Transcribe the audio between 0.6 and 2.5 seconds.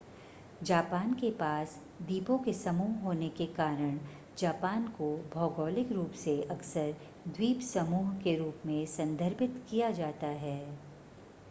Japan के पास द्वीपों